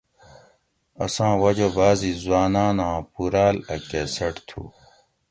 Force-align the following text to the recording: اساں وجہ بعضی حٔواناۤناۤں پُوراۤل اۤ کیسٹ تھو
اساں 1.03 1.33
وجہ 1.41 1.69
بعضی 1.75 2.11
حٔواناۤناۤں 2.17 2.97
پُوراۤل 3.11 3.57
اۤ 3.73 3.81
کیسٹ 3.89 4.35
تھو 4.47 4.61